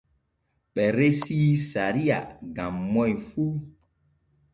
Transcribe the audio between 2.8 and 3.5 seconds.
moy fu.